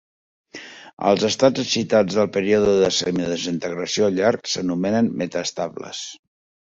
[1.09, 6.03] Els estats excitats del període de semidesintegració llarg s'anomenen metaestables.